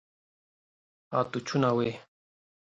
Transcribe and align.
hatûçûna 1.13 1.71
wê 1.77 1.89